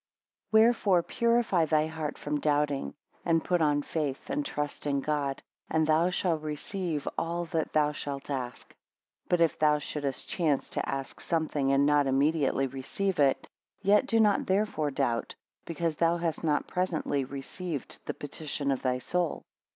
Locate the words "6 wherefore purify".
0.47-1.65